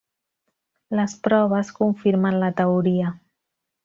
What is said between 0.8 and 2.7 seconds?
Les proves confirmen la